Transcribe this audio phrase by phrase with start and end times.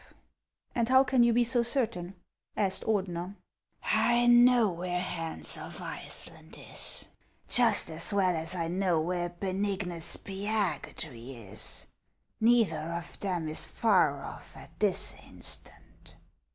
[0.73, 2.15] '•And how can you be so certain?"
[2.67, 3.35] asked Ordeuer."
[3.93, 7.07] I know where Hans of Iceland is,
[7.47, 11.85] just as well as I know where Beuignus Spiagudry is;
[12.39, 16.15] neither of them is far off at this instant."